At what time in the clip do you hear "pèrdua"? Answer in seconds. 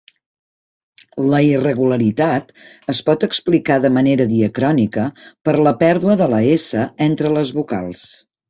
5.85-6.17